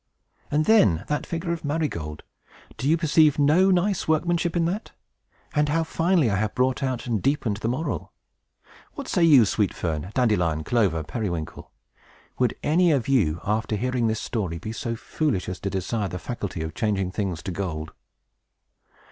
[0.49, 2.23] And then that figure of Marygold!
[2.75, 4.93] Do you perceive no nice workmanship in that?
[5.53, 8.11] And how finely I have brought out and deepened the moral!
[8.95, 11.69] What say you, Sweet Fern, Dandelion, Clover, Periwinkle?
[12.39, 16.17] Would any of you, after hearing this story, be so foolish as to desire the
[16.17, 17.91] faculty of changing things to gold?"